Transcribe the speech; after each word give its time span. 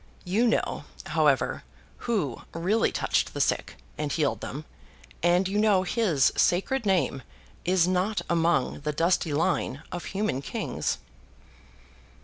You 0.25 0.47
know, 0.47 0.85
however, 1.05 1.63
Who 2.09 2.41
really 2.55 2.91
touched 2.91 3.35
the 3.35 3.39
sick, 3.39 3.75
and 3.99 4.11
healed 4.11 4.41
them; 4.41 4.65
and 5.21 5.47
you 5.47 5.59
know 5.59 5.83
His 5.83 6.33
sacred 6.35 6.87
name 6.87 7.21
is 7.65 7.87
not 7.87 8.23
among 8.27 8.79
the 8.79 8.93
dusty 8.93 9.31
line 9.31 9.83
of 9.91 10.05
human 10.05 10.41
kings. 10.41 10.97